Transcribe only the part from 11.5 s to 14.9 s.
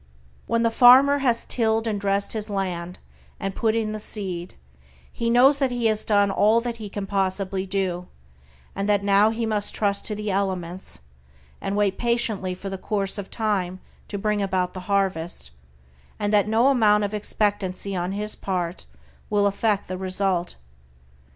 and wait patiently for the course of time to bring about the